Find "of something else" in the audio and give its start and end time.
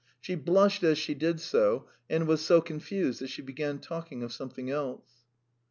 4.23-5.25